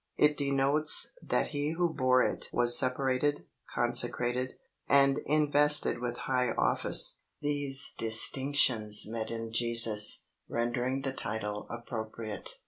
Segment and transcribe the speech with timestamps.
[0.17, 4.53] It denotes that He who bore it was separated, consecrated,
[4.89, 7.19] and invested with high office.
[7.41, 12.49] These distinctions met in Jesus, rendering the title appropriate.